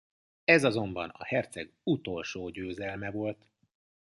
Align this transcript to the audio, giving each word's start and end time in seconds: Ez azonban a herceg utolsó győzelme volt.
Ez 0.43 0.63
azonban 0.63 1.09
a 1.09 1.23
herceg 1.23 1.73
utolsó 1.83 2.49
győzelme 2.49 3.11
volt. 3.11 3.47